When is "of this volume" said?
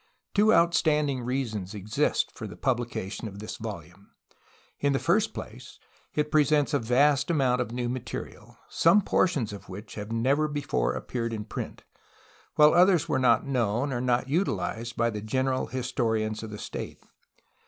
3.27-4.09